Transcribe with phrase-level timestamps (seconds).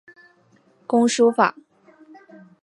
[0.87, 1.53] 工书法。